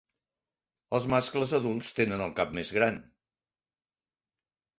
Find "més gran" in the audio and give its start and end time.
2.61-2.99